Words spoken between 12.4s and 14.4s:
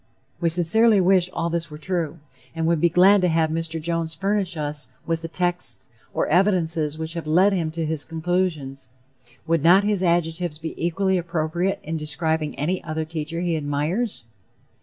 any other teacher he admires?